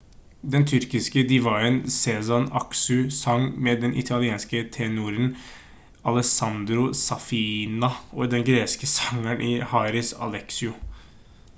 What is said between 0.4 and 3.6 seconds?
den tyrkiske divaen sezen aksu sang